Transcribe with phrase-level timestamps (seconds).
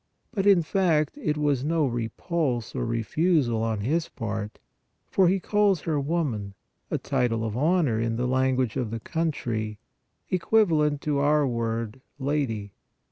[0.31, 4.57] But, in fact, it was no repulse or refusal on His part,
[5.11, 6.55] for He calls her" woman,"
[6.89, 9.77] a title of honor in the lan guage of the country,
[10.31, 12.73] equivalent to our word" lady."